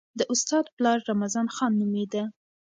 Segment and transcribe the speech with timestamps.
[0.19, 2.23] د استاد پلار رمضان خان نومېده.